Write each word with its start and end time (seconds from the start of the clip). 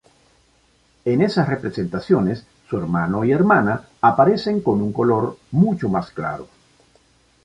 En 1.05 1.21
esas 1.21 1.47
representaciones, 1.47 2.43
su 2.67 2.75
hermano 2.79 3.23
y 3.23 3.33
hermana 3.33 3.83
aparecen 4.01 4.59
con 4.61 4.81
un 4.81 4.91
color 4.91 5.37
mucho 5.51 5.89
más 5.89 6.09
claro. 6.09 6.47